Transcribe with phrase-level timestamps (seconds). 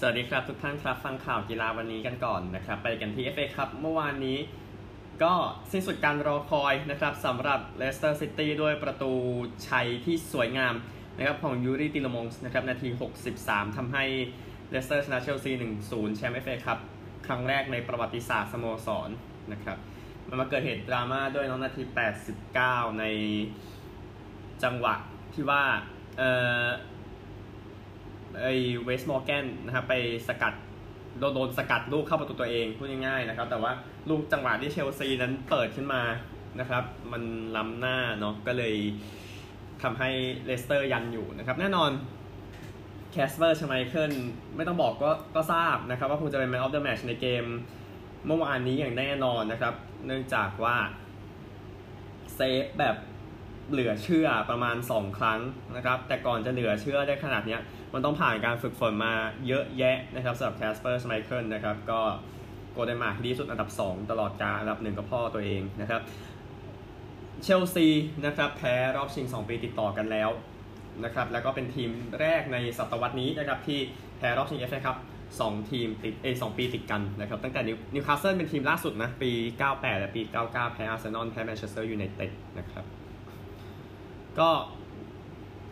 [0.00, 4.38] สวัสดีครับทุกท่านครับฟังข่าวกีฬาวันนี้กันก่อนนะครับ ไปกันที่ FA ครับเมื่อวานนี้
[5.22, 5.34] ก็
[5.72, 9.12] สิ้นสุดการรอคอยนะครับสำหรับเลสเตอร์ซิตี้ด้วยประตู
[9.68, 10.74] ชัยที่สวยงาม
[11.16, 12.88] นะครับของยูริตีเลอมงส์นะครับนาที
[13.32, 14.04] 63ทำให้
[14.70, 15.52] เลสเตอร์ชนะเชลซี
[15.84, 16.78] 1-0 แชมป์ FA ครับ
[17.26, 19.10] ครั้งแรกในประวัติศาสตร์สโมสร
[19.52, 19.78] นะครับ
[20.28, 21.82] มันมาเกิดเหตุดราม่าด้วยน้องนาที
[22.40, 23.04] 89 ใน
[24.62, 24.94] จังหวะ
[25.34, 25.62] ที่ว่า
[26.18, 26.30] เอ่
[26.64, 26.66] อ
[28.42, 28.46] ไอ้
[28.84, 29.94] เวสมอร์แกนนะครับไป
[30.28, 30.54] สกัด
[31.18, 33.72] โดนโดนสกัดลูกเข้าประตูตัวเองพูดง่ายๆนะครับ แต่ว่า
[34.08, 36.02] ลูกจังหวะที่เชลซีนั้นเปิดขึ้นมา
[36.60, 37.22] นะครับ มัน
[37.56, 38.74] ล้ำหน้าเนาะก็เลย
[39.82, 40.10] ทำให้
[40.46, 41.90] เลสเตอร์ยันอยู่นะครับ แน่นอน
[43.12, 44.12] แคสเปอร์ชไมเคิล
[44.56, 47.44] ไม่ต้องบอกก็ก็ทราบนะครับ ว่าคงจะเป็น Man of the Match ในเกม
[48.26, 49.74] เมื่อวานนี้อย่างแน่นอนนะครับ
[50.06, 50.76] เนื่องจากว่า
[52.34, 52.96] เซฟแบบ
[53.70, 55.40] เหลือเชื่อประมาณ 2 ครั้ง
[55.76, 57.58] นะครับ แต่ก่อนจะเหลือเชื่อได้ขนาดนี้
[57.94, 59.12] มันต้องผ่านการฝึกฝนมา
[59.46, 62.00] เยอะแยะนะครับสำหรับแคสเปอร์ชไมเคิลนะครับ ก็
[62.72, 66.00] โกลเดนมาร์กดีสุดอันดับ 2 ตลอดกาลอันดับหนึ่งกับพ่อตัวเองนะครับ
[67.42, 67.86] เชลซี
[68.26, 70.30] นะครับแพ้รอบชิง 2 ปีติดต่อกันแล้ว
[71.04, 71.90] นะครับแล้วก็เป็นทีม
[72.20, 73.78] แรกในศตวรรษนี้นะครับที่
[74.18, 74.96] แพ้รอบชิงเอฟเอคัพ
[75.40, 77.60] สองทีมติดเอ้ยสองปีติดกันนะครับตั้งแต่
[77.94, 79.30] นิวคาสเซิลเป็นทีมล่าสุดนะ ปี
[79.66, 82.84] 98 และปี 99 แพ้อาร์เซนอลแพ้แมนเชสเตอร์ยูไนเต็ดนะครับ
[84.40, 84.50] ก็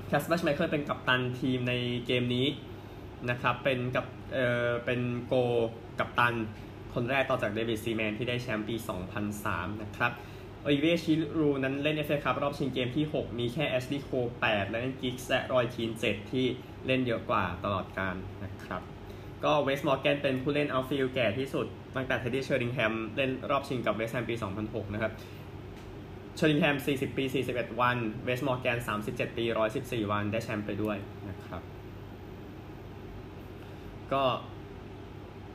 [0.06, 1.74] แคสเปอร์ชไมเคิลเป็นกัปตันทีมใน
[2.06, 2.46] เกมนี้
[3.30, 5.34] นะครับ เป็นกับเออเป็นโก
[5.98, 6.34] กัปตัน
[6.94, 8.76] คนแรกต่อจากเดวิดซีแมนที่ได้แชมป์ปี
[9.28, 10.12] 2003 นะครับ
[10.62, 14.10] โอลิวิเยร์ชิรูด์นั้นเล่นเอฟเอคัพรอบชิงเกมที่ 6 มีแค่แอชลีย์โคล
[14.44, 16.46] 8และกิกส์และรอยคีน 7 ที่
[16.86, 18.82] เล่นเยอะกว่าตลอดกาลนะครับ
[19.44, 25.12] ก็เวสต์มอร์แกนเป็นผู้เล่น outfield แก่ที่สุด ตั้งแต่เทดดี้เชอร์ดิงแฮมเล่นรอบชิงกับเวสต์แฮมปี 2006 นะครับ
[26.36, 29.44] เชอร์ดิงแฮม 40 ปี 41 วัน เวสต์มอร์แกน 37 ปี
[29.78, 30.96] 114 วัน ได้แชมป์ไปด้วย
[31.28, 31.62] นะครับ
[34.12, 34.22] ก็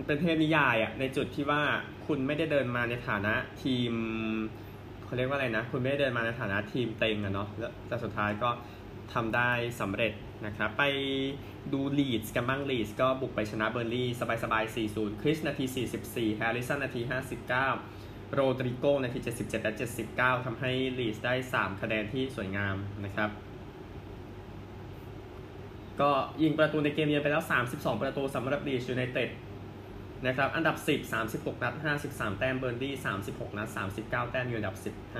[0.05, 1.61] เป็นเทพนิยายอะในจุดที่ว่า
[2.07, 3.33] คุณไม่ได้เดินมาในฐานะ
[3.63, 3.91] ทีม
[5.03, 8.49] เขาเรียกว่าอะไรนะ คุณไม่ได้เดินมาในฐานะทีมเต็งอะเนาะแล้วแต่สุดท้ายก็
[9.13, 9.51] ทำได้
[9.81, 10.13] สำเร็จ
[10.45, 10.83] นะครับ ไป
[11.73, 14.09] ดูลีดส์กันบ้างลีดส์ก็บุกไปชนะเบิร์นลี่ย์
[14.43, 15.65] สบายๆ 4-0 คลิชนาที
[16.01, 17.01] 44 แฮร์ริสันนาที
[17.59, 19.73] 59 โรดริโกนาที 77 และ
[20.09, 22.75] 79 ทำให้ลีดส์ได้ 3 คะแนนที่สวยงาม
[23.05, 23.29] นะครับ
[26.01, 26.11] ก็
[26.41, 29.29] ยิงประตูในเกมเยือนไปแล้ว 32 ประตูสำหรับลีดส์ยูไนเต็ด
[30.27, 31.73] นะครับ อันดับ 10 36 นัด
[32.07, 32.95] 53 แต้ม เบิร์นลี่ย์
[33.25, 33.69] 36 นัด
[33.99, 34.75] 39 แต้ม อยู่อันดับ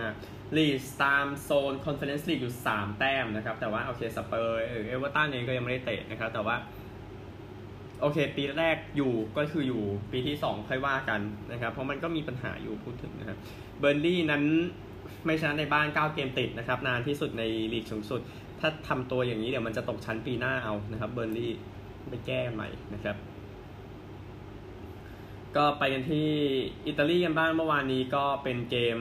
[0.07, 6.55] 15 ลีดส์ตามโซนคอนเฟอเรนซ์ลีกอยู่ 3 แต้มนะครับ แต่ว่าโอเค สเปอร์เออเอเวอร์ตันเองก็ยังไม่ได้เตะนะครับ แต่ว่า
[8.01, 9.81] โอเค ปีแรกอยู่ก็คืออยู่
[10.11, 13.37] ปีที่ 2 ค่อยว่ากันนะครับ เพราะมันก็มีปัญหาอยู่พูดถึงนะครับ
[13.79, 14.43] เบิร์นลี่ย์นั้น
[15.25, 18.21] ไม่ชนะในบ้าน 9 เกมติดนะครับ นานที่สุดในลีกสูงสุด
[18.59, 21.51] ถ้าทำตัวอย่างนี้เดี๋ยวมันจะตกชั้นปีหน้าเอานะครับเบิร์นลี่ย์
[22.09, 23.15] ไปแก้ใหม่นะครับ
[25.55, 26.27] ก็ไปกันที่
[26.87, 28.97] อิตาลีกันบ้างเมื่อวานนี้ก็เป็นเกม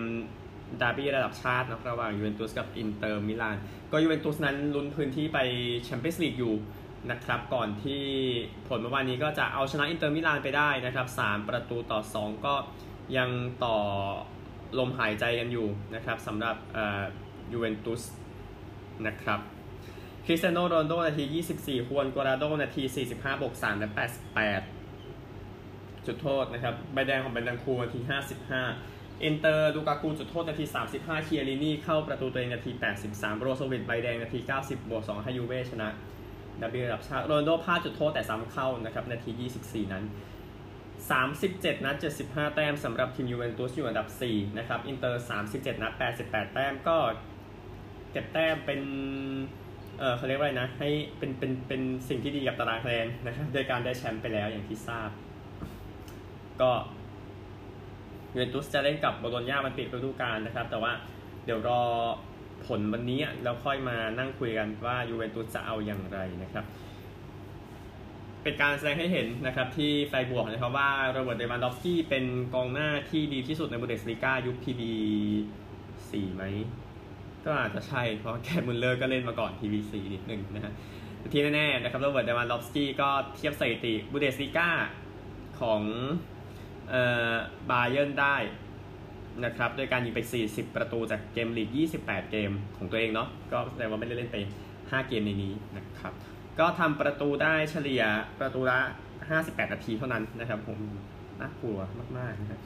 [0.80, 3.56] ดาร์บี้ระดับชาตินะระหว่างยูเวนตุสกับอินเตอร์มิลาน
[3.92, 5.38] ก็ยูเวนตุสนั้นลุ้นพื้นที่ไป
[5.84, 6.54] แชมเปี้ยนส์ลีกอยู่
[7.10, 8.04] นะครับก่อนที่
[8.68, 12.54] ผลเมื่อวานนี้ก็จะเอาชนะอินเตอร์มิลานไปได้นะครับ 3 ประตูต่อ 2 ก็
[13.16, 13.30] ยัง
[13.64, 13.76] ต่อ
[14.78, 16.56] ลมหายใจกันอยู่นะครับสำหรับ
[17.52, 18.02] ยูเวนตุส
[19.06, 19.40] นะครับ
[20.26, 21.24] คริสเตียโนโรนัลโดนาที
[21.56, 23.88] 24ฮวนกัวดราโดนาที 45 บวก 3 และ
[24.96, 28.00] 88 จุดโทษนะครับ ใบแดงของเบนตันกูร์นาที
[28.56, 30.64] 55 อินเตอร์ลูกากูจุดโทษนาที
[30.96, 32.70] 35 คิเอลลินี่เข้าประตูตัวเองนาที
[33.06, 35.88] 83 โบรโซวิชใบแดงนาที 90 บวก 2 ให้ยูเว่ชนะ
[36.62, 39.30] ดาร์บี้ระดับชาติโรนัลโดพลาดจุดโทษแต่ซ้ำเข้านะครับนาที
[39.62, 40.04] 24 นั้น
[41.20, 41.96] 37 นัด
[42.26, 46.96] 75 แต้มสำหรับทีมยูเวนตุสอยู่อันดับ 4 นะครับอินเตอร์ 37 นัด 88 แต้มก็
[48.12, 48.80] เก็บแต้มเป็น
[49.98, 50.88] เออเขาเรียกว่าอะไรนะให้
[51.18, 55.10] เป็นเป็นเป็นสิ่งที่ดีกับตารางคะแนนนะครับโดยการได้แชมป์ไปแล้วอย่างที่ทราบ
[56.60, 56.70] ก็
[58.32, 60.92] ยูเวนตุสจะเล่นกับโบโลญญามันปิดฤดูกาลนะครับ แต่ว่า
[61.44, 61.82] เดี๋ยวรอ
[62.66, 66.64] ผลวันนี้เราค่อยมานั่งคุยกันว่ายูเวนตุสจะเอาอย่างไรนะครับ
[68.42, 72.24] เป็นการแสดงให้เห็นนะครับที่ไฟรบวร์กนะครับว่าโรเบิร์ตเลวานดอฟสกี้เป็น
[72.54, 74.92] กองหน้าที่ดีที่สุดในบุนเดสลีกายุคทีวี
[76.10, 76.42] สีไหม
[77.44, 80.72] ก็อาจจะใช่เพราะแกมุลเลอร์ก็เล่นมาก่อนทีวีสีนิดหนึ่งนะฮะ
[81.32, 84.70] ที่แน่ๆนะครับโรเบิร์ตเลวานดอฟสกี้ก็เทียบสถิติบุนเดสลีกา
[85.60, 85.82] ของ
[86.90, 87.02] เอ่
[87.32, 87.34] อ
[87.70, 88.36] บาเยร์นได้
[89.44, 90.20] นะครับโดยการยิงไป
[90.50, 91.68] 40 ประตูจากเกมลีก
[92.00, 94.36] 28 เกมของตัวเองเนาะก็แสดงว่าไม่ได้เล่นไป
[94.72, 96.12] 5 เกมในนี้นะครับ
[96.58, 98.02] ก็ทำประตูได้เฉลี่ย
[98.40, 98.78] ประตูละ
[99.26, 100.78] 58 นาทีเท่านั้นนะครับผม
[101.40, 101.78] น่ากลัว
[102.18, 102.60] มากๆนะครับ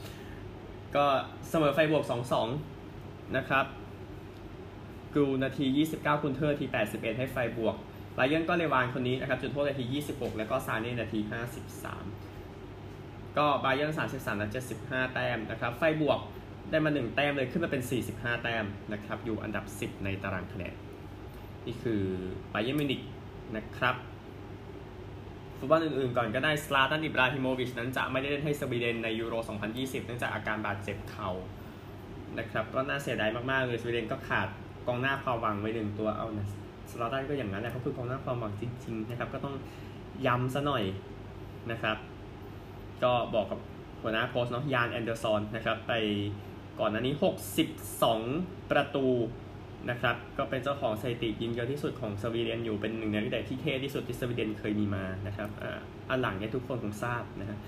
[0.96, 1.04] ก็
[1.50, 2.04] เสมอไฟบวก
[2.70, 3.64] 2-2 นะครับ
[5.14, 5.66] กูนาที
[5.96, 7.76] 29 คุณเทอร์ที81 ให้ไฟบวก
[8.14, 11.18] ไบเยนก็เลวานคนนี้นะครับจุดโทษนาที 26 แล้วก็ซาเน่นาที
[12.48, 14.48] 53 ก็ไบเยน33และ
[14.80, 16.20] 75 แต้มนะครับ ไฟบวก
[16.70, 17.82] ได้มา 1 แต้มเลยขึ้นมาเป็น
[18.12, 20.74] 45 แต้มนะครับ อยู่อันดับ 10 ในตารางคะแนน
[21.66, 22.02] นี่คือ
[22.50, 23.00] ไบเยนมิวนิก
[23.56, 23.96] นะครับ
[25.58, 29.34] ฟุตบอลอื่นๆก่อนก็ได้สลาตันอิบราฮิโมวิชนั้นจะไม่ได้เล่นให้สวีเดนในยูโร
[29.70, 31.30] 2020 เนื่องจากอาการบาดเจ็บเข่า
[32.38, 34.48] นะครับก็น่าเสียดายมากๆเลยสวีเดนก็ขาด
[34.86, 36.46] กองหน้าความหวังไว้หนึ่งตัวเอานะ
[36.90, 39.54] สลาตันก็อย่างนั้นแหละเขาคือกองหน้าความหวังจริงๆนะครับก็ต้อง
[40.26, 40.84] ย้ำซะหน่อย
[41.70, 41.96] นะครับ
[43.04, 43.60] ก็บอกกับ
[44.02, 45.92] หัวหน้าโค้ชเนาะยานแอนเดอร์สสันนะครับไป
[46.80, 47.14] ก่อนหน้านี้
[47.92, 49.06] 62 ประตู
[49.90, 55.78] นะครับ ก็เป็นเจ้าของสถิติยิงเยอะที่สุดของสวีเดนอยู่เป็นหนึ่งในนักเตะที่เท่ที่สุดที่สวีเดนเคยมีมานะครับอ่า
[56.08, 57.58] อันหลังเนี่ยทุกคนคงทราบนะฮะ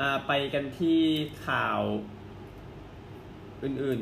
[0.00, 1.00] อ่าไปกันที่
[1.46, 1.80] ข่าว
[3.64, 4.00] อื่น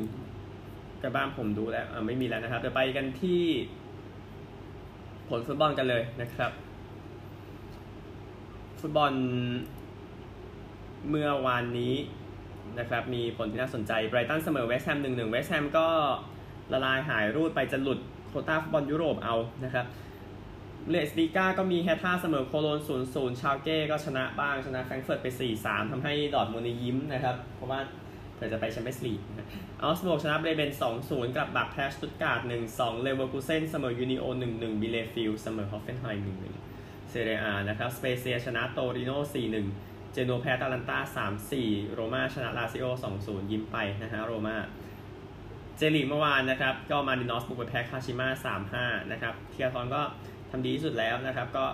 [0.49, 3.41] ๆกับบ้านผมดูแล้วอ่าไม่มีแล้วนะครับเดี๋ยวไปกันที่
[5.29, 6.51] ผลฟุตบอลกันเลยนะครับ
[8.81, 9.13] ฟุตบอล
[11.09, 11.93] เมื่อวานนี้
[12.79, 15.87] นะครับ มีผลที่น่าสนใจไบรตันเสมอเวสต์แฮมหนึ่งหนึ่งเวสต์แฮมก็
[16.71, 17.99] ละลายหายรูดไปจะหลุด
[18.29, 19.35] โคต้าฟุตบอลยุโรปเอา
[19.65, 19.85] นะครับ
[20.89, 25.27] บุนเดสลีกาก็มีแฮร์ธ่าเสมอโคโลญจน์ 0 0 ชาลเก้ก็ชนะบ้าง ชนะแฟรงค์เฟิร์ตไป
[25.59, 27.79] 4-3ทำให้ดอร์ทมุนด์ยิ้มนะครับ เพราะว่า
[28.35, 29.19] เผื่อจะไปแชมเปี้ยนส์ลีก
[29.81, 30.71] เอาก์สบวร์กชนะเบรเมน
[31.03, 32.39] 2-0กลัดบัคแพ้ชตุทท์การ์ท
[32.73, 34.23] 1-2 เลเวอร์คูเซนเสมอยูนิโอน
[34.53, 36.23] 1-1 บีเลเฟลด์เสมอฮอฟเฟนไฮม์
[36.65, 39.11] 1-1 เซเรียอานะครับ สเปเซียชนะโตริโน
[39.55, 40.99] 4-1 เจนัวแพ้อตาลันตา
[41.47, 42.85] 3-4 โรมาชนะลาซิโอ
[43.21, 44.55] 2-0 ยิ้มไปนะฮะโรมา
[45.77, 48.27] เจลีเมื่อวานนะครับ ก็มาดินอสบุกไปแพ้คาชิมา
[48.73, 50.01] 3-5 นะครับ เทียทอนก็
[50.51, 51.65] ทำดีที่สุดแล้วนะครับ ก็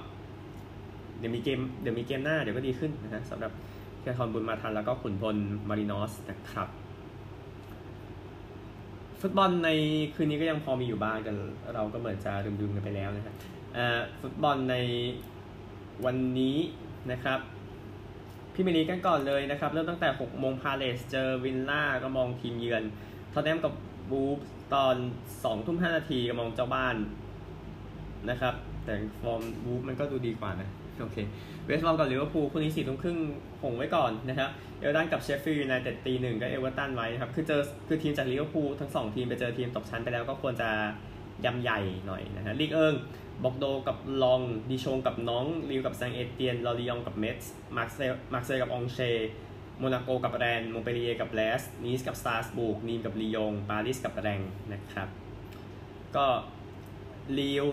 [1.20, 3.52] เดี๋ยวมีเกมเดี๋ยวมีเกมหน้าเดี๋ยวก็ดีขึ้นนะฮะสำหรับ
[4.00, 5.36] เทียทอนบุญมาทันแล้วก็ขุนพล
[5.70, 6.68] มารินอสนะครับ
[9.22, 9.70] ฟุตบอลใน
[10.16, 11.32] คืนนี้ก็ยังพอมีอยู่บ้างแต่
[11.74, 13.36] เราก็เหมือนจะลืมๆกันไปแล้วนะครับ
[14.22, 14.76] ฟุตบอลใน
[16.06, 16.58] วันนี้
[17.12, 17.40] นะครับ
[18.54, 22.84] พี่เมลีกันก่อนเลยนะครับ เริ่มตั้งแต่6โมงพาเลสเจอวินล่าก็มองทีมเยือน
[23.34, 23.74] ทอตแนมกับ
[24.12, 24.40] วูล์ฟ
[24.74, 24.96] ตอน
[25.32, 26.96] 2ทุ่ม5นาทีก็มองเจ้าบ้าน
[28.30, 28.54] นะครับ
[28.86, 30.70] แต่ฟอร์มวูล์ฟมันก็ดูดีกว่านะ
[31.00, 31.18] โอเค
[31.66, 33.18] เวสต์บรอมกับลิเวอร์พูลคู่นี้สี่ทุ่มครึ่ง
[33.62, 40.70] คงไว้ก่อนนะครับเอเวอร์ตันกับเชฟฟิลด์ยูไนเต็ดตีหนึ่งก็เอเวอร์ตันไว้นะครับ คือเจอคือทีมจากลิเวอร์พูลทั้งสองทีมไปเจอทีมตกชั้นไปแล้วก็ควรจะ
[41.46, 42.96] ยำใหญ่หน่อยนะฮะลีกเอิง
[43.44, 49.00] บอร์กโดซ์กับล็องส์ดิชงกับน็องต์ลีลล์กับแซงเอเตียนลอริยองกับเมส์มาร์เซยมาร์เซยกับอองเช่ร์
[49.80, 54.42] โมนาโกกับแรนส์มงต์เปลลิเยร์กับแบรสต์นีซกับสตราส์บูร์กนีมกับลียงปารีสกับแร็งส์
[54.74, 55.08] นะครับ
[56.16, 56.26] ก็
[57.38, 57.66] ลีลล์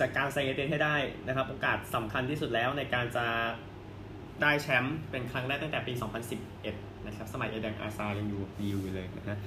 [0.00, 3.26] จากการแซงเอเตียนให้ได้นะครับ โอกาสสำคัญที่สุดแล้วในการจะ
[4.42, 5.92] ได้แชมป์เป็นครั้งแรกตั้งแต่ปี
[6.48, 9.38] 2011 นะครับ สมัยเอเดนอาซาร์ยังอยู่ดีอยู่เลยนะฮะ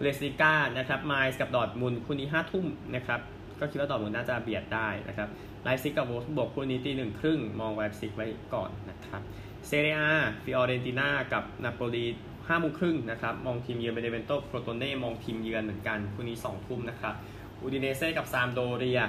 [0.00, 3.20] บุนเดสลีก้านะครับไมนซ์กับดอร์ทมุนด์คู่นี้5ทุ่มนะครับ
[3.60, 5.28] ก็คิดว่าดอร์ทมุนด์น่าจะเบียดได้นะครับ
[5.62, 9.22] ไลป์ซิกกับโวล์ฟสบวร์กคู่นี้ตีหนึ่งครึ่งมองไลป์ซิกไว้ก่อนนะครับ
[9.66, 9.98] เซเรีย
[10.44, 12.04] ฟิออเรนติน่ากับนาโปลี
[12.48, 17.14] ห้าโมงครึ่งนะครับมองทีมเยือนเบเนเวนโตโครโตเน่มองทีมเยือนเหมือนกันคู่นี้สองทุ่มนะครับ
[17.60, 19.00] อูดิเนเซ่กับซามพ์โดเรีย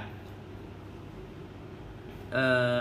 [2.32, 2.44] เอ่
[2.74, 2.76] อ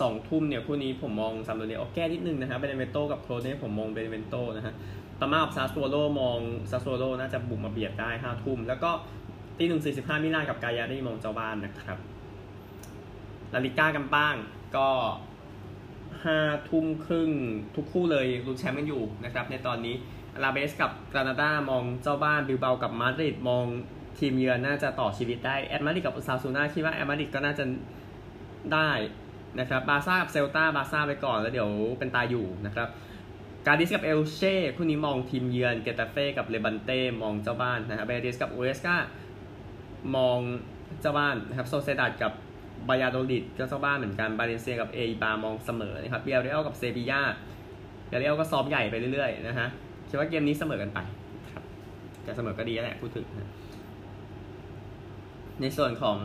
[0.00, 4.74] สองทุ่มเนี่ยคู่นี้ผมมองซามพ์โดเรียขอแก้นิดนึงนะครับเบเนเวนโตกับโครโตเน่ผมมองเบเนเวนโตนะฮะ
[5.22, 6.38] ปาร์มากับซาสซูโอโลมอง
[6.70, 8.90] ซาสซูโอโลน่าจะบุกมาเบียดได้ห้าทุ่ม แล้วก็
[9.58, 11.98] ตีหนึ่งสี่สิบห้ามิลานกับกายารี่มองเจ้าบ้านนะครับ
[13.52, 14.34] ลาลิก้ากันบ้าง
[14.76, 14.88] ก็
[16.24, 17.30] ห้าทุ่มครึ่ง
[17.76, 19.94] ทุกคู่เลยลุ้นแชมป์กันอยู่นะครับ ในตอนนี้
[20.42, 23.64] อลาเบสกับกรานาดามองเจ้าบ้านบิลเบากับมาดริดมอง
[24.18, 27.64] ทีมเยือนน่าจะต่อชีวิตได้แอดมาดริดกับโอซาซูน่าคิดว่าแอดมาดริดก็น่าจะ
[28.74, 28.90] ได้
[29.60, 32.88] นะครับบาซ่ากับเซลตาบาซ่าไปก่อนแล้วเดี๋ยวเป็นตาอยู่นะครับ
[33.66, 38.96] กาดิซกับเอลเช่คู่นี้มองทีมเยือนเกตาเฟ่กับเลบันเต้มองเจ้าบ้านนะครับเบติสกับอูเอสกา
[40.16, 40.38] มอง
[41.00, 42.32] เจ้าบ้านนะครับโซเซียดัดกับ
[42.88, 49.68] บายาโดลิดก็เจ้าบ้านเหมือนกันบาเลนเซียกับเออิบาร์มองเสมอนะครับบียาร์เรอัลกับเซบียาบียาร์เรอัลก็ซ้อมใหญ่ไปเรื่อยๆนะฮะ
[50.08, 50.98] คิดว่าเกมนี้เสมอกันไป
[51.52, 51.64] ครับ
[52.22, 53.50] แต่เสมอก็ดีแหละพูดถึงนะ
[55.60, 56.18] ในส่วนของ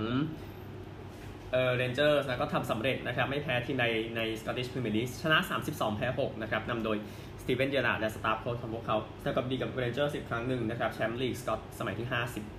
[1.51, 3.85] เออเรนเจอร์นะก็ทำสำเร็จนะครับไม่แพ้ทีใน
[4.15, 5.37] ในสกอตติชพรีเมียร์ลีกชนะ
[5.69, 6.97] 32 แพ้ 6 นะครับนำโดย
[7.41, 12.07] สตีเวนเจอร์ราร์ดและสตาฟโค้ชของพวกเขาเท่ากับดีกับเรนเจอร์สิบครั้งหนึ่งนะครับแชมป์ลีกสกอตสมัยที่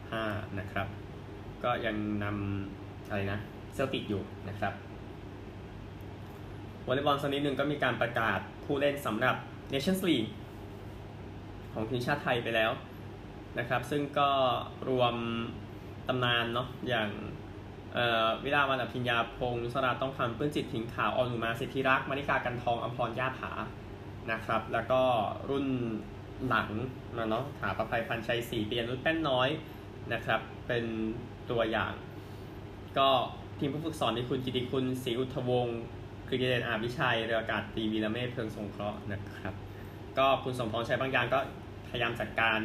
[0.02, 0.86] 55 นะครับ
[1.64, 3.40] ก็ยังนำอะไรนะ
[3.74, 4.72] เซลติกอยู่นะครับ
[6.86, 9.36] วอลเลย์บอลสักนิดหนึ่งก็มีการประกาศผู้เล่นสำหรับ
[9.72, 10.30] Nations League
[11.72, 12.70] ของทีมชาติไทยไปแล้ว
[13.58, 14.30] นะครับ ซึ่งก็
[14.88, 15.14] รวม
[16.08, 17.08] ตำนานเนาะอย่าง
[18.44, 23.52] วิลาวันอภิญญาพงศ์สราต้องคำปื้นจิตถิงขาวอนุมาสิทธิรักษ์มาริกากันทองอมพรญาผา
[24.32, 25.02] นะครับ แล้วก็
[25.50, 25.66] รุ่น
[26.48, 26.68] หลัง
[27.16, 29.48] มาเนาะถาประภัยพันชัยสี่เปียนุชแป้นน้อย
[30.12, 30.84] นะครับ เป็น
[31.50, 31.92] ตัวอย่าง
[32.98, 33.08] ก็
[33.58, 35.80] ทีมผู้ฝึกสอนมีคุณกิติคุณศรีอุทวงศ์
[36.28, 39.54] กฤษเดชอาภิชัยเรืออากาศตีวีระเมธเพิงสงเคราะห์นะครับ
[40.18, 41.38] ก็คุณสมพรชัยบางยางก็
[41.88, 42.58] พยายามจัดการ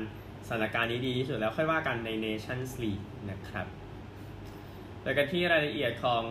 [0.48, 3.68] สถานการณ์นี้ดีที่สุดแล้วค่อยว่ากันใน Nations League นะครับ
[5.04, 6.24] ไปกันที่รายละเอียดของ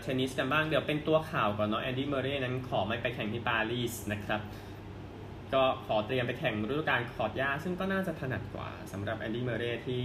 [0.00, 4.40] เทนนิสกันบ้างเดี๋ยวเป็นตัวข่าวก่อนเนาะแอนดี้เมอร์เรย์นั้นขอไม่ไปแข่งที่ปารีสนะครับ
[5.54, 10.02] ก็ขอเตรียมไปแข่งฤดูกาลคอร์ตหญ้าซึ่งก็น่าจะถนัดกว่าสำหรับแอนดี้เมอร์เรย์ที่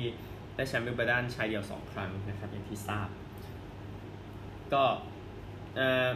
[0.56, 3.10] ได้แชมป์วิมเบิลดันชายเดียว 2 ครั้งนะครับอย่างที่ทราบ
[4.74, 4.84] ก็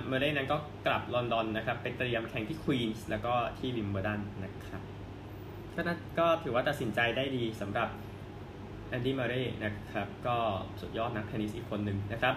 [0.07, 4.81] เมอร์เรย์นั้นก็กลับลอนดอนนะครับไปเตรียมแข่งที่ควีนส์แล้วก็ที่วิมเบิลดันนะครับ
[5.75, 5.81] ก็
[6.19, 7.89] ก็ถือว่าตัดสินใจได้ดีสำหรับ
[8.93, 10.37] แอนดี้เมอร์เรย์นะครับ ก็
[10.81, 12.35] สุดยอดนักเทนนิสอีกคนหนึ่งนะครับ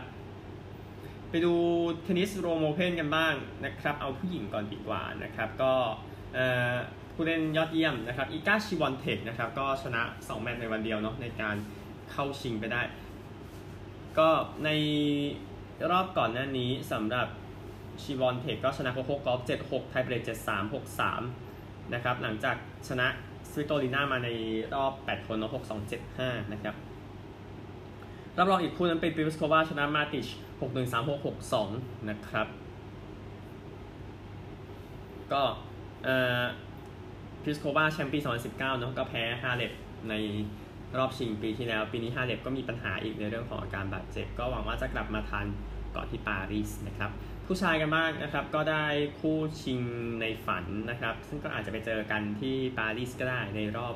[1.31, 1.55] ไปดู
[2.03, 3.35] เทนนิสโรมโอเพนกันบ้าง
[3.65, 5.73] นะครับ เอาผู้หญิงก่อนดีกว่านะครับ ก็
[7.15, 11.57] ผู้เล่นยอดเยี่ยมนะครับอีกาชวิออนเท็คนะครับ ก็ชนะ 2 แมตช์ในวันเดียวเนาะในการ
[12.11, 12.83] เข้าชิงไปได้
[14.19, 14.29] ก็
[14.65, 14.71] ใน
[15.91, 17.27] รอบก่อนหน้านี้สำหรับ
[18.03, 20.75] ชวิออนเท็คก็ชนะโคโค่กอฟฟ์7-6 ไทเบรก7-3
[21.33, 22.57] 6-3 นะครับ หลังจาก
[22.89, 23.07] ชนะ
[23.59, 24.29] สวิโตลิน่ามาใน
[24.75, 26.75] รอบ 8 คนเนาะ6 2 7 5นะครับ
[28.39, 30.27] รับรองอีกคู่นั้นเป็นปิวสโควาชนะมาติช
[30.61, 31.37] 6 1 3 6 6
[31.71, 32.49] 2นะครับ
[35.33, 35.43] ก็
[36.05, 36.45] เอ่อ
[37.43, 39.73] พิสโควาแชมป์ปี 2019 เนาะก็แพ้ฮาเลบ
[40.09, 40.15] ใน
[40.99, 45.47] รอบชิงปีที่แล้ว ปีนี้ฮาเลบก็มีปัญหาอีกในเรื่องของอาการบาดเจ็บ ก็หวังว่าจะกลับมาทัน
[45.97, 47.11] ก่อนที่ปารีสนะครับ
[47.47, 48.87] ผู้ชายกันบ้างนะครับ ก็ได้
[49.21, 49.81] คู่ชิง
[50.21, 53.95] ในฝันนะครับ ซึ่งก็อาจจะไปเจอกันที่ปารีสก็ได้ในรอบ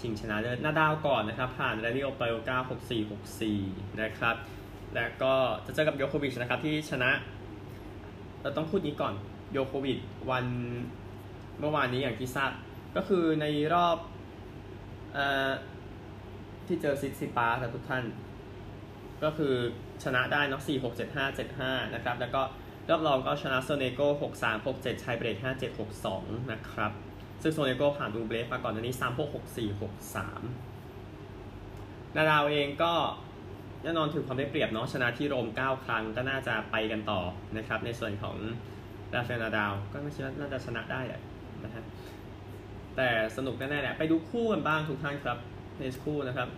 [0.00, 4.36] ชิงชนะเลิศนาดาลก่อนนะครับ ผ่านไรลี่โอเปลก้า9 6 4 6 4 นะครับ
[4.94, 5.34] แล้วก็
[5.66, 7.10] จะเจอกับโยโควิชนะครับที่ชนะ
[8.42, 9.14] เราต้องพูดนี้ก่อน
[9.52, 9.98] โยโควิช
[10.30, 10.46] วัน
[11.58, 12.50] เมื่อวานนี้อย่างที่ทราบ
[12.96, 13.96] ก็คือในรอบ
[15.16, 15.18] อ
[16.66, 18.04] ที่เจอซิซิปาสครับทุกท่าน
[19.24, 19.54] ก็คือ
[20.04, 22.42] ชนะได้เนาะ4 6 7 5 7 5นะครับ แล้วก็
[22.88, 26.92] รอบรองก็ชนะโซเนโก้6 3 6 7ไทเบรก5 7 6 2นะครับ
[27.42, 30.40] ซึ่งโซเนโก้ผ่านรูเบลฟมาก่อนอันนี้3 6 6 4 6 3
[32.16, 32.92] นาดาลเองก็
[33.82, 37.20] แน่นอนถือความได้เปรียบเนาะชนะที่โรม 9 ครั้งก็น่าจะไปกันต่อ
[37.56, 38.36] นะครับ ในส่วนของ
[39.14, 41.20] ราฟานาดาลก็ไม่ใช่ว่าน่าจะชนะได้แหละ
[41.64, 41.84] นะฮะ
[42.96, 45.38] แต่สนุกแน่ๆแหละไปดูคู่กันบ้างทุกท่านครับ
[45.74, 46.48] ชายคู่นะครับ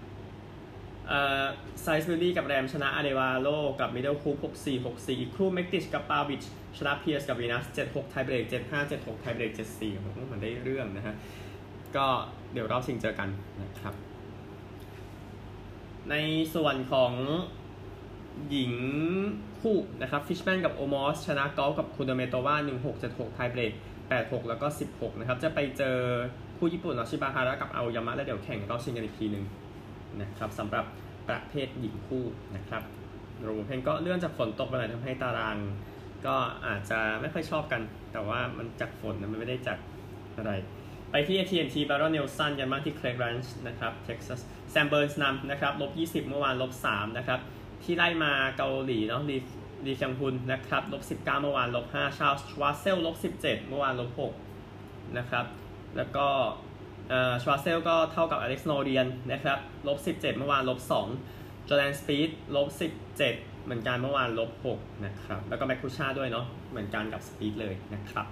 [1.82, 3.48] ซาลิสบิวรี่กับแรมชนะอาเรวาโล
[3.80, 6.42] กับมิดเดลคูป6 4 6 4 อีกคู่เมกติชกับปาวิช
[6.78, 11.14] ชนะเพียร์สกับวีนัส7 6 ไทเบรก7 5 7 6 ไทเบรก7 4ผมว่ามันได้เรื่องนะฮะ
[11.96, 12.06] ก็
[12.52, 13.28] เดี๋ยวรอบชิงเจอกัน
[13.62, 13.94] นะครับ
[16.10, 16.14] ใน
[16.54, 17.12] ส่วนของ
[18.50, 18.72] หญิง
[19.60, 25.96] คู่นะครับฟิชแมนกับโอลมอสชนะกอฟฟ์กับคูเดอร์เมโตวา1 6 7 6 ไทเบรก8 6 แล้วก็ 16 นะครับ จะไปเจอ
[26.58, 29.44] คู่ญี่ปุ่นเนาะชิบาฮาระกับอาโอยามะ แล้วเดี๋ยวแข่งรอบชิงกันอีกทีหนึ่ง
[30.20, 30.84] นะครับสำหรับ
[31.28, 32.24] ประเภทหญิงคู่
[32.56, 32.82] นะครับ
[33.42, 35.56] โรมโอเพนก็เลื่อนจากฝนตกไปหน่อยทำให้ตาราง
[36.26, 36.34] ก็
[36.66, 39.78] อาจจะไม่ค่อยชอบกัน แต่ว่ามันจากฝนมันไม่ได้จาก
[40.36, 40.52] อะไร
[41.10, 47.40] ไปที่ AT&T Byron Nelson กันบ้างที่ Craig Ranch นะครับเท็กซัสแซมเบิร์นส์นำนะครับลบ20 เมื่อวานลบ3นะครับ
[47.82, 49.36] ที่ไล่มาเกาหลีเนาะลี
[49.86, 54.10] ลีคยองฮุนนะครับลบ19 เมื่อวานลบ5ชาร์ลชวาร์ตเซลลบ17 เมื่อวานลบ
[54.62, 55.46] 6นะครับ
[55.96, 56.26] แล้วก็
[57.42, 60.78] ชวาร์ตเซลก็เท่ากับอเล็กซ์โนเรนนะครับลบ17 เมื่อวานลบ
[61.24, 62.68] 2 Jordan Spieth ลบ
[63.14, 63.16] 17
[63.64, 68.26] เหมือนกันเมื่อวานลบ6นะครับแล้วก็ Matt Kuchar ด้วยเนาะเหมือนกันกับ Spieth เลยนะครับ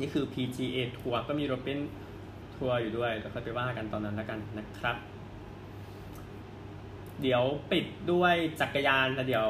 [0.00, 1.80] นี่คือ PGA ทัวร์ก็มี European
[2.56, 4.96] Tour อยู่ด้วยเดี๋ยวค่อยไปว่ากันตอนนั้นแล้วกันนะครับ
[7.22, 9.48] เดี๋ยวปิดด้วยจักรยานแล้วเดี๋ยว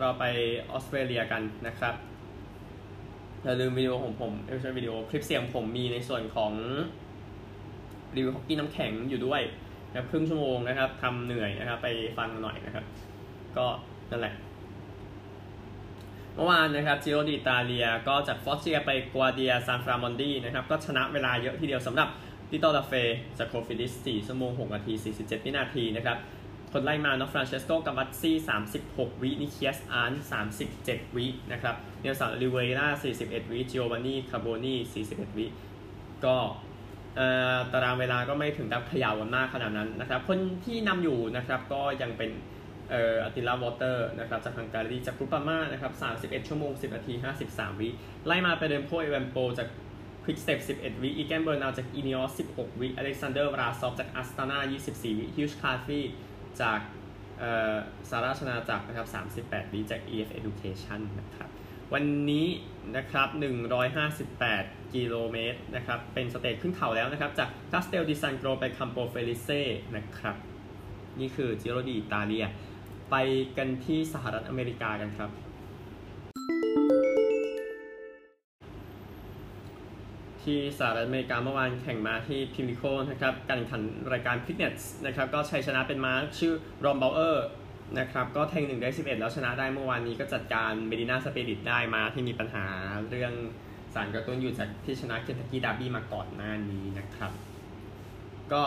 [0.00, 0.24] เราไป
[0.70, 1.94] ออสเตรเลียกันนะครับ
[3.44, 6.52] อย่าลืมวิดีโอของผมไม่ใช่วิดีโอคลิปเสียงผมมีในส่วนของ
[8.16, 9.42] รีวิวฮอกกี้น้ำแข็งอยู่ด้วย
[9.90, 12.84] นะครับครึ่งชั่วโมงนะครับทำเหนื่อยนะครับ ไปฟังหน่อยนะครับ
[13.56, 13.66] ก็
[14.10, 14.34] นั่นแหละ
[16.34, 22.08] เมื่อวานนะครับ Giro d'Italia ก็จาก Foggia ไป Guardia Sanframondi นะครับ ก็ชนะเวลาเยอะทีเดียวสำหรับ
[22.50, 22.92] Victor Lafay
[23.38, 26.18] จาก Cofidis 4ชั่วโมง 6 นาที 47 วินาทีนะครับ
[26.72, 28.36] คนไล่มาเนาะ Francesco Gavazzi
[28.78, 30.12] 36 วิ Nikias Arndt
[30.64, 32.88] 37 วินะครับ Nelson Oliveira
[33.20, 35.46] 41 วิ Giovanni Carboni 41 วิ
[36.24, 36.36] ก็
[37.72, 42.30] ตารางเวลาก็ไม่ถึงกับยาวกันมากขนาดนั้นนะครับ คนที่นำอยู่นะครับก็ยังเป็น
[42.90, 45.92] เอ่อ Attila Valter นะครับจากฮังการีจาก Groupama นะครับ
[46.42, 47.14] 31 ชั่วโมง 10 นาที
[47.48, 47.88] 53 วิ
[48.26, 49.68] ไล่มาไป Remco Evenepoel จาก
[50.24, 55.26] Quick-Step 11 วิ Egan Bernal จาก Ineos 16 วิ Aleksandr Vlasov จาก Astana 24 วิ
[55.36, 56.00] Hugh Carthy
[56.60, 56.80] จาก
[57.38, 57.76] เอ่อ
[58.10, 59.06] สหราชอาณาจักรนะครับ
[59.42, 61.48] 38 วิจาก EF Education นะครับ
[61.94, 62.46] วันนี้
[62.96, 63.28] นะครับ
[64.32, 69.62] 158 กิโลเมตรนะครับ เป็น stage ขึ้นเขาแล้วนะครับ จาก Castel di Sangro ไป Campo Felice
[69.96, 70.36] นะครับ
[71.20, 72.46] นี่คือ Giro d'Italia
[73.10, 73.16] ไป
[73.56, 75.30] กันที่สหรัฐอเมริกากันครับ
[80.42, 86.52] ที่สหรัฐอเมริกาเมื่อวานแข่งมาที่ Pimlico นะครับ การแข่งขันรายการ Preakness นะครับ ก็ชัยชนะเป็นม้าชื่อ
[86.84, 87.46] Rombauer
[87.98, 92.66] นะครับก็แทงหนึ่งได้ 11 แล้วชนะได้เมื่อวานนี้ก็จัดการ Medina Spirit ได้ม้าที่มีปัญหา
[93.10, 93.32] เรื่อง
[93.94, 97.32] สารกระตุ้นอยู่จากที่ชนะ Kentucky Derby มาก่อนหน้านี้นะครับ
[98.52, 98.64] ก็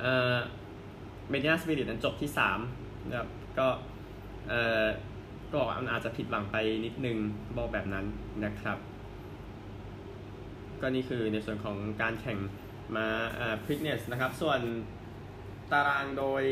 [0.00, 0.36] เอ่อ
[1.30, 2.30] Medina Spirit นั้นจบที่
[2.68, 3.66] 3นะครับก็
[4.48, 4.84] เอ่อ
[5.52, 7.16] ก็มันอาจจะผิดหวังไปนิดนึง
[7.56, 8.04] บอกแบบนั้น
[8.44, 8.78] นะครับ
[10.80, 12.38] ก็นี่คือในส่วนของการแข่ง
[12.96, 13.06] มา
[13.36, 14.60] เอ่อฟิตเนสนะครับ ส่วน
[15.72, 16.42] ตารางโดย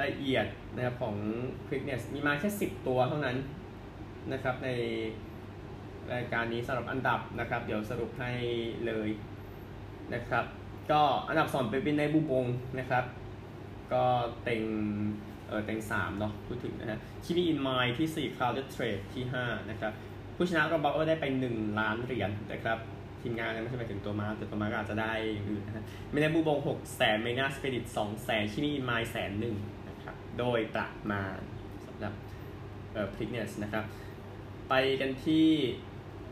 [0.00, 1.16] ละเอียดนะครับของ
[1.68, 3.36] ฟิตเนสมีมาแค่ 10 ตัวเท่านั้น
[4.32, 4.68] นะครับใน
[6.12, 8.30] รายการนี้สำหรับอันดับนะครับ เดี๋ยวสรุปให้
[8.86, 9.08] เลย
[10.14, 10.44] นะครับ
[10.90, 12.46] ก็อันดับสองเป็นในบูบง
[12.78, 13.04] นะครับ
[13.92, 14.04] ก็
[14.44, 14.62] เต็ง
[15.48, 19.92] เออเต็งสามเนาะพูดถึงนะฮะคิมิอินไมล์ที่4 Crowded Trade ที่5นะครับ
[20.36, 22.78] ผู้ชนะ Rombauer ได้ไป1ล้านเหรียญนะครับ
[23.22, 29.56] ทีมงานนะไม่ใช่หมายถึงตัวม้าแต่ตัวม้าก็อาจจะได้อย่างอื่นนะฮะ Midnight Bourbon 6แสน Medina Spirit 2แสน Keepmeinmind แสนหนึ่ง
[30.38, 31.38] โดยประมาณ
[31.86, 32.14] สำหรับ
[32.92, 33.84] เอ่อ Preakness นะครับ
[34.68, 35.48] ไปกันที่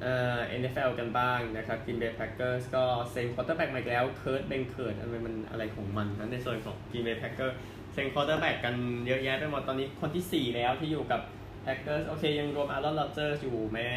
[0.02, 7.56] เอ่อ NFL กันบ้างนะครับ Green Bay Packers ก็เซ็น quarterback มาอีกแล้ว Kurt Benkert อะไรมันอะไรของมันนะในส่วนของ Green Bay Packers
[7.92, 8.74] เซ็น quarterback กัน
[9.06, 11.20] เยอะแยะไปหมดตอนนี้คนที่ 4 แล้วที่อยู่กับ
[11.62, 13.88] Packers โอเค ยังรวม Aaron Rodgers อยู่แม้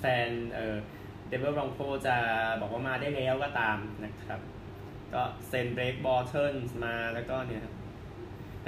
[0.00, 0.76] แฟนเอ่อ
[1.28, 2.16] Denver Broncos จะ
[2.60, 4.40] บอกว่ามาได้แล้วก็ตามนะครับ
[5.14, 6.54] ก็เซ็น Blake Bortles
[6.84, 7.74] มาแล้วก็เนี่ยครับ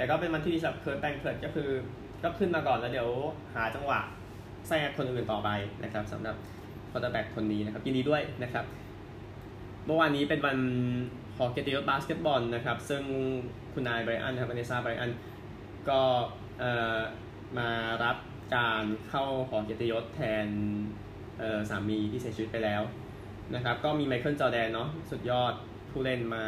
[0.01, 1.69] แต่ก็เป็นมันที่ดีสำหรับ Kurt Benkert ก็คือ
[2.23, 3.09] ก็ขึ้นมาก่อนแล้วเดี๋ยว
[3.55, 3.99] หาจังหวะ
[4.67, 5.49] แทรกคนอื่นต่อไป
[5.83, 6.35] นะครับสำหรับ
[6.91, 8.65] quarterback คนนี้นะครับยินดีด้วยนะครับ
[9.85, 10.57] เมื่อวานนี้เป็นวัน
[11.35, 13.03] หอเกียรติยศบาสเกตบอลนะครับ ซึ่ง
[13.73, 15.11] คุณนายไบรอันครับ Vanessa Bryant
[15.89, 16.01] ก็
[16.59, 16.99] เอ่อ
[17.57, 17.69] มา
[18.03, 18.17] รับ
[18.55, 20.47] การเข้าหอเกียรติยศแทน
[21.39, 22.81] เอ่อสามีที่เสียชีวิตไปแล้ว
[23.55, 25.53] นะครับ ก็มี Michael Jordan เนาะสุดยอด
[25.91, 26.45] ผู้เล่นมา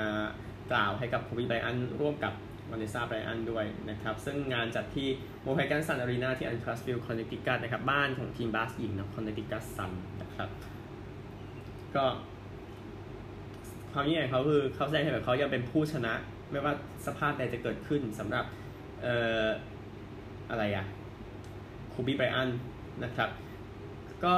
[0.72, 2.34] กล่าวให้กับ Kobe Bryant ร่วมกับ
[2.74, 5.08] Vanessa Bryant ด้วยนะครับซึ่งงานจัดที่
[5.42, 10.50] Mohegan Sun Arena ที่ Uncasville Connecticut นะครับบ้านของทีมบาสหญิงนะ Connecticut Sunนะครับ
[11.96, 12.06] ก็
[13.94, 16.14] ความยิ่งใหญ่เขาคือเขาแสดงให้แบบเขายังเป็นผู้ชนะ
[16.52, 16.74] ไม่ว่า
[17.06, 18.46] สภาพใดจะเกิดขึ้นสำหรับ
[19.02, 19.48] เอ่อ
[20.50, 20.86] อะไรอะ
[21.94, 22.50] คูบี้ไบรอัน
[23.04, 23.30] นะครับ
[24.26, 24.36] ก็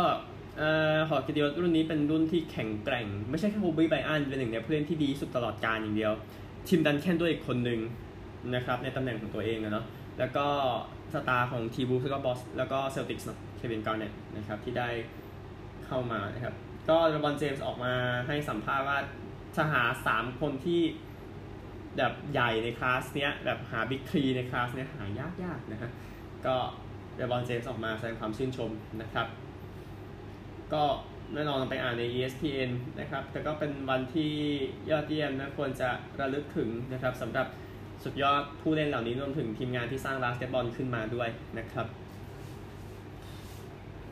[0.57, 6.13] เอ่อหอกิตยศรุ่นนี้เป็นรุ่นที่แข็งแกร่ง ไม่ใช่แค่คูบี้ไบรอันเป็นหนึ่งในผู้เล่นที่ดีสุดตลอดกาลอย่างเดียว
[6.67, 7.79] ทีมดันแคนด้วยอีกคนหนึ่ง
[8.53, 9.86] นะครับในตำแหน่งของตัวเองนะเนาะ
[10.19, 10.47] แล้วก็
[11.13, 14.89] สตาร์ของ T-Wolves แล้วก็บอสแล้วก็ Celtics เนาะ Kevin Garnett นะครับที่ได้
[15.86, 16.53] เข้ามานะครับ
[16.89, 17.93] ก็ LeBron James ออกมา
[18.27, 18.97] ให้สัมภาษณ์ว่า
[19.55, 20.81] จะหาสามคนที่
[21.97, 25.91] แบบใหญ่ในคลาสเนี้ยแบบหา Big Three ในคลาสเนี้ยหายากยากๆนะฮะ
[26.45, 26.55] ก็
[27.15, 29.27] LeBron James ออกมาแสดงความชื่นชมนะครับ
[30.73, 30.84] ก็
[31.34, 34.34] แน่นอนไปอ่านใน ESPN นะครับ แต่ก็เป็นวันที่
[34.89, 37.47] ยอดเยี่ยมนะควรจะระลึกถึงนะครับสำหรับ
[38.05, 41.87] สุดยอดผู้เล่นเหล่านี้รวมถึงทีมงานที่สร้างบาสเกตบอลขึ้นมาด้วยนะครับ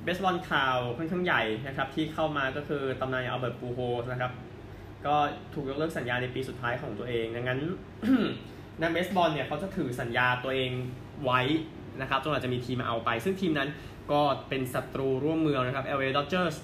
[0.04, 4.32] เบสบอลข่าวค่อนข้างใหญ่นะครับที่เข้ามาก็คือตำนาน Albert Pujols นะครับ
[5.06, 5.16] ก็
[5.54, 7.60] ถูกยกเลิกสัญญาในปีสุดท้ายของตัวเอง ดังนั้น
[8.82, 10.72] นักเบสบอลเนี่ยเขาจะถือสัญญาตัวเอง
[11.24, 11.42] ไว้
[12.02, 13.70] นะครับจนกว่าจะมีทีมมาเอาไป ซึ่งทีมนั้น
[14.12, 16.56] ก็เป็นศัตรูร่วมเมืองนะครับ LA Dodgers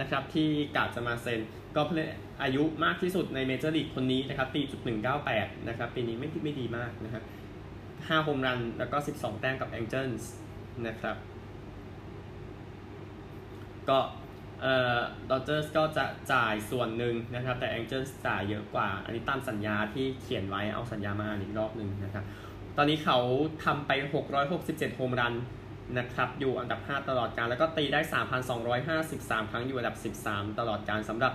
[0.00, 1.40] นะครับที่คาดจะมาเซ็น
[1.76, 2.08] ก็เพื่อน
[2.42, 7.22] อายุมากที่สุดในเมเจอร์ลีกคนนี้นะครับตีจุดหนึ่งเก้าแปดนะครับปีนี้ไม่ไม่ดีมากนะครับ
[8.08, 10.24] ห้าโฮมรันแล้วก็12แต้มกับ Angels
[10.86, 11.16] นะครับ
[13.88, 13.98] ก็
[14.60, 22.24] เอ่อ Dodgers ก็จะจ่ายส่วนหนึ่งนะครับ แต่ Angels จ่ายเยอะกว่า อันนี้ตามสัญญาที่เขียนไว้เอาสัญญามาอีกรอบหนึ่งนะครับ
[22.76, 23.18] ตอนนี้เขา
[23.64, 23.90] ทำไป
[24.44, 25.34] 667 โฮมรัน
[25.98, 28.00] นะครับ อยู่อันดับ 5 ตลอดกาล แล้วก็ตีได้
[28.76, 31.32] 3,253 ครั้งอยู่อันดับ 13 ตลอดกาลสำหรับ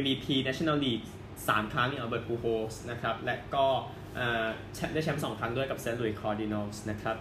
[0.00, 1.06] MVP National League
[1.38, 3.66] 3 ครั้งอย่าง Albert Pujols นะครับ และก็
[4.94, 5.96] ได้แชมป์2ครั้งด้วยกับ St.
[5.96, 7.16] Louis Cardinals นะครับ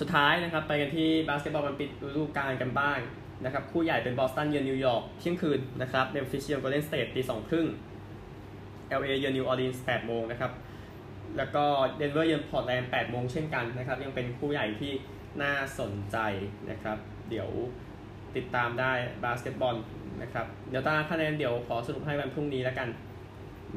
[0.00, 2.98] สุดท้ายนะครับ ไปกันที่บาสเกตบอลมันปิดฤดูกาลกันบ้าง
[3.44, 7.66] นะครับ คู่ใหญ่เป็นบอสตันเยือนนิวยอร์กเที่ยงคืนนะครับ Memphis เยือน Golden State ตีสองครึ่ง
[9.00, 10.52] LA เยือนนิวออร์ลีนส์8โมงนะครับ
[11.36, 11.64] แล้วก็
[11.96, 14.92] เดนเวอร์เยือนพอร์ตแลนด์8โมงเช่นกันนะครับ ยังเป็นคู่ใหญ่ที่
[15.42, 16.16] น่าสนใจ
[16.70, 16.98] นะครับ
[17.30, 17.48] เดี๋ยว
[18.36, 18.92] ติดตามได้
[19.24, 19.76] บาสเกตบอล
[20.22, 22.88] นะครับเดี๋ยวตารางคะแนนเดี๋ยวขอสรุปให้วันพรุ่งนี้แล้วกัน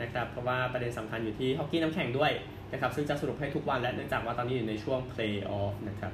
[0.01, 2.31] นะครับเพราะว่าประเด็นสำคัญอยู่ที่ฮอกกี้น้ำแข็งด้วย
[2.71, 6.13] นะครับซึ่งจะสรุปให้ทุกวันและเนื่องจากว่าตอนนี้อยู่ในช่วงเพลย์ออฟนะครับ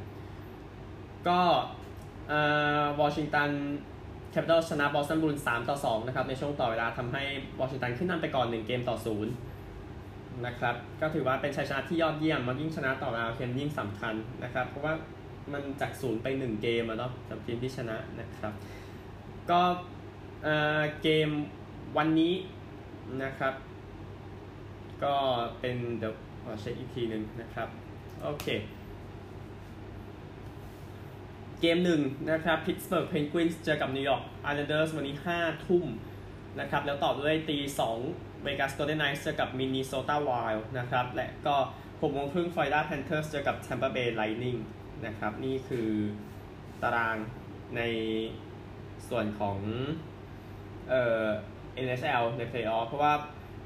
[1.28, 1.40] ก็
[3.02, 3.50] Washington
[4.32, 7.24] Capitals ชนะ Boston Bruins 3ต่อ2นะครับในช่วงต่อเวลาทำให้
[7.60, 14.94] วอชิงตันขึ้นนำไปก่อน1เกมต่อ0นะครับก็ถือว่าเป็นชัยชนะที่ยอดเยี่ยมมันยิ่งชนะต่อราเคนยิ่งสำคัญนะครับเพราะว่า
[15.54, 18.54] มันจากศูนย์ไปหนึ่งเกมอะเนาะสำหรับทีมที่ชนะนะครับ
[19.52, 19.62] ก็
[21.02, 21.30] เกม
[21.98, 22.34] วันนี้
[23.24, 23.54] นะครับ
[25.04, 25.16] ก็
[25.60, 27.68] เป็นเดี๋ยวขอเช็คอีกทีหนึ่งนะครับ
[28.24, 28.48] โอเค
[31.62, 35.86] เกมหนึ่งนะครับ Pittsburgh Penguins เจอกับ New York Islanders วันนี้5ทุ่ม
[36.60, 37.58] นะครับ แล้วต่อด้วยตี
[38.02, 44.58] 2 Vegas Golden Knights เจอกับ Minnesota Wild นะครับ และก็6โมงครึ่ง Florida Panthers เจอกับ Tampa Bay Lightning
[45.06, 45.90] นะครับ นี่คือ
[46.82, 47.18] ตาราง
[47.78, 47.82] ใน
[49.10, 49.58] ส่วนของ
[50.90, 51.26] เอ่อ
[51.86, 53.14] NHL ในเพลย์ออฟเพราะว่า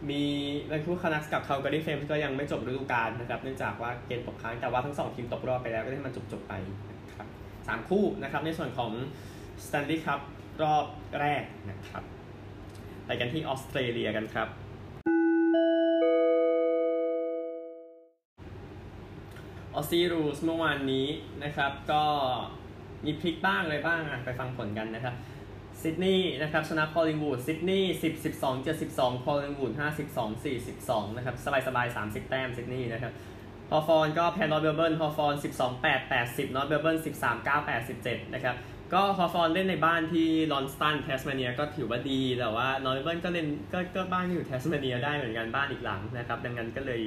[0.09, 0.23] มี
[0.67, 6.53] Vancouver Canucks กับ Calgary Flames ก็ยังไม่จบฤดูกาลนะครับเนื่องจากว่าเกมตกค้างแต่ว่าทั้งสองทีมตกรอบไปแล้วก็ให้มันจบจบไป
[6.89, 7.27] นะครับ
[7.67, 8.91] สามคู่นะครับในส่วนของ
[9.65, 10.19] Stanley Cup
[10.63, 10.85] รอบ
[11.19, 12.03] แรกนะครับ
[13.05, 14.47] ไปกันที่ออสเตรเลียกันครับ
[19.75, 21.07] Aussie Rules เมื่อวานนี้
[21.43, 22.03] นะครับ ก็
[23.05, 25.15] มีพลิกบ้างเลยบ้างไปฟังผลกันนะครับ
[25.81, 29.73] ซิดนีย์นะครับชนะ Collingwood ซิดนีย์10 12 72 Collingwood
[30.43, 33.13] 52 42นะครับสบายสบาย30แต้มซิดนีย์นะครับ
[33.71, 38.55] ฮอฟอนก็แพ้ North Melbourne ฮอฟอน12 8 80 North Melbourne 13 9 87นะครับ
[38.93, 47.01] ก็ฮอฟอนเล่นในบ้านที่ลอนเซสตันแทสเมเนียก็ถือว่าดีแต่ว่า North Melbourne ก็เล่นก็ก็บ้านอยู่แทสเมเนียได้เหมือนกันบ้านอีกหลังนะครับดังนั้นก็เลย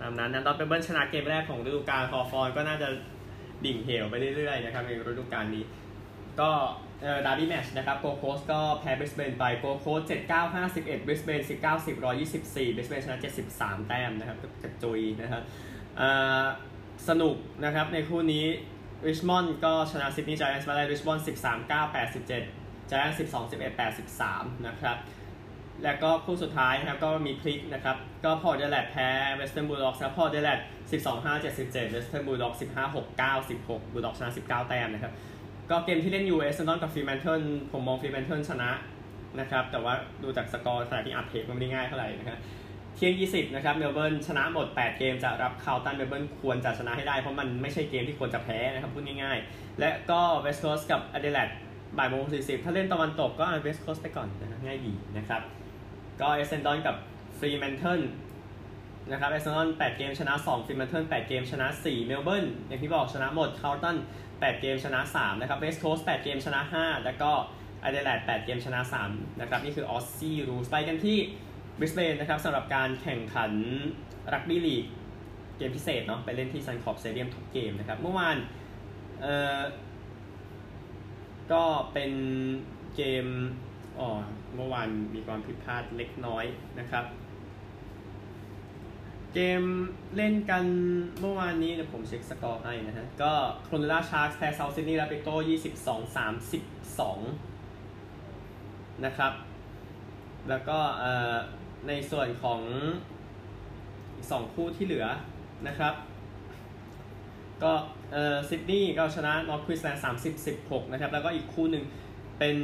[0.00, 2.88] ตามนั้น North Melbourne ชนะเกมแรกของฤดูกาลฮอฟอนก็น่าจะ
[3.64, 5.64] ดิ่งเหวไปเรื่อยๆนะครับในฤดูกาลนี้
[6.40, 6.50] ก็
[7.26, 11.96] derby match นะครับโกโคสก็แพ้บริสเบนไปโกโคส7 9 5 1บริสเบน19 10
[12.34, 13.18] 124บริสเบนชนะ
[13.52, 15.42] 73แต้มนะครับกระจุยนะครับ
[17.08, 18.44] สนุกนะครับในคู่นี้
[19.06, 21.82] ริชมอนด์ก็ชนะซิดนีย์ Giants มาได้ริชมอนด์13 9
[22.34, 23.78] 87 Giants 12 11
[24.18, 24.96] 83นะครับ
[25.84, 30.58] แล้วก็คู่สุดท้ายนะครับก็มีพลิกนะครับ ก็ Port Adelaide แพ้ Western Bulldogs นะ Port Adelaide
[30.90, 35.12] 12 5 77 Western Bulldogs 15 6 9 16 Bulldogs ชนะ19 แต้มนะครับ
[35.70, 37.42] ก็เกมที่เล่น Essendon กับ Fremantle
[37.72, 38.70] ผมมอง Fremantle ชนะ
[39.40, 42.38] นะครับ แต่ว่าดูจากสกอร์ขณะที่อัดเทปมันไม่ได้ง่ายเท่าไหร่นะครับ
[42.94, 51.48] เที่ยง 20 นะครับเมลเบิร์นชนะหมด 8 เกมเจอกับ Carlton เมลเบิร์นควรจะชนะให้ได้ เพราะมันไม่ใช่เกมที่ควรจะแพ้นะครับพูดง่ายๆ และก็ West Coast กับอเดเลด
[51.98, 55.42] บ่ายโมง40 ถ้าเล่นตะวันตกก็ West Coast ไปก่อนนะง่ายดีนะครับ
[56.20, 56.96] ก็ Essendon กับ
[57.38, 58.00] Fremantle
[59.10, 63.96] นะครับ Essendon 8เกมชนะ2 Fremantle 8เกมชนะ 4 เมลเบิร์นอย่างที่บอกชนะหมด Carlton
[64.28, 67.30] 8เกมชนะ 3 นะครับ West Coast 8เกมชนะ 5 แล้วก็
[67.80, 71.18] แอดิเลด8เกมชนะ 3 นะครับ นี่คือ Aussie Rules ไปกันที่
[71.78, 73.52] บริสเบนนะครับสำหรับการแข่งขัน
[74.32, 74.84] รักบี้ลีก
[75.56, 78.36] เกมพิเศษเนาะไปเล่นที่ Suncorp Stadium ทุกเกมนะครับ เมื่อวาน
[79.20, 79.60] เอ่อ
[81.52, 82.12] ก็เป็น
[82.96, 83.26] เกม
[83.98, 84.08] อ๋อ
[84.54, 86.44] เมื่อวานมีความผิดพลาดเล็กน้อย
[86.78, 87.04] นะครับ
[89.34, 89.62] เกม
[90.16, 90.64] เล่นกัน
[91.20, 93.32] เมื่อวานนี้เดี๋ยวผมเช็คสกอร์ให้นะฮะ ก็
[93.64, 96.62] Cronulla Sharks แพ้ South Sydney Rabbitohs ยี่สิบสองสามสิบ
[96.98, 97.18] สอง
[99.04, 99.32] นะครับ
[100.48, 100.78] แล้วก็
[101.88, 102.60] ในส่วนของ
[104.30, 105.06] สองคู่ที่เหลือ
[105.68, 105.94] นะครับ
[107.62, 107.72] ก็
[108.48, 111.84] ซิดนีย์ก็ชนะ North Queensland สามสิบสิบหกนะครับ แล้วก็อีกคู่หนึ่ง
[112.38, 112.56] เป็น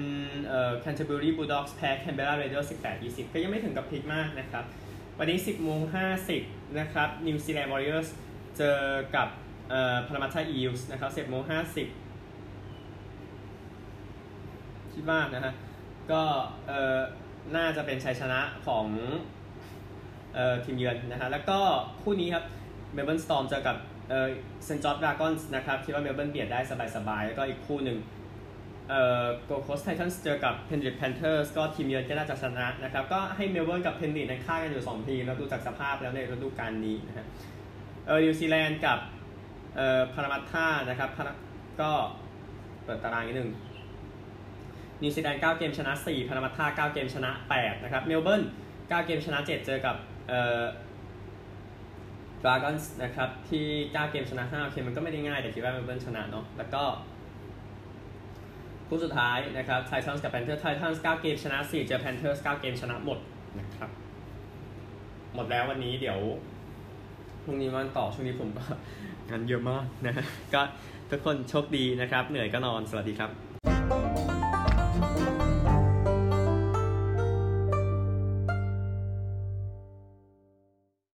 [0.80, 4.64] Canterbury Bulldogs แพ้ Canberra Raiders สิบแปดยี่สิบก็ยังไม่ถึงกับพลิกมากนะครับ
[5.18, 5.80] วันนี้ 10โมง
[6.30, 8.14] 50 นะครับ New Zealand Warriors
[8.56, 8.78] เจอ
[9.16, 9.28] กับ
[9.70, 11.52] เอ่อ Parramatta Eels นะครับ10โมง50
[14.94, 15.52] คิดว่านะฮะ
[16.10, 16.22] ก็
[16.66, 17.00] เอ่อ
[17.56, 18.86] น่าจะเป็นชัยชนะของ
[20.34, 21.58] เอ่อทีมเยือนนะฮะ แล้วก็
[22.02, 22.44] คู่นี้ครับ
[22.92, 23.76] Melbourne Storm เจอกับ
[24.10, 24.28] เอ่อ
[24.64, 26.60] St George Dragons นะครับ คิดว่าเมลเบิร์นเบียดได้
[26.96, 27.98] สบายๆ แล้วก็อีกคู่หนึ่ง
[28.88, 37.26] เอ่อ Gold Coast Titans เจอกับ Penrith Panthers ก็ทีมเยือนก็น่าจะชนะนะครับ ก็ให้เมลเบิร์นกับ Penrith ในค่ากันอยู่ 2 ทีมแล้วดูจากสภาพแล้วในฤดูกาลนี้นะฮะ
[38.06, 38.98] เออนิวซีแลนด์กับ
[39.76, 41.10] เอ่อ Parramatta นะครับ
[41.80, 41.90] ก็
[42.84, 43.50] เปิดตารางนิดนึง
[45.02, 48.42] นิวซีแลนด์9เกมชนะ 4 Parramatta 9เกมชนะ 8 นะครับ เมลเบิร์น
[48.72, 49.96] 9เกมชนะ 7 เจอกับ
[50.28, 50.62] เอ่อ
[52.42, 56.82] Dragons นะครับที่ 9 เกมชนะ5โอเคมันก็ไม่ได้ง่ายแต่คิดว่าเมลเบิร์นชนะเนาะแล้วก็
[58.88, 63.18] คู่สุดท้ายนะครับ Titans กับ Panthers Titans 9เกมชนะสี่เจอ Panthers เก้าเกมชนะหมด
[63.58, 63.90] นะครับ
[65.34, 66.18] หมดแล้ววันนี้เดี๋ยว
[67.44, 68.64] พรุ่งนี้วันต่อช่วงนี้ผมก็
[69.30, 70.14] งานเยอะมากนะ
[70.54, 70.62] ก็
[71.10, 73.53] ทุกคนโชคดีนะครับ เหนื่อยก็นอนสวัสดีครับ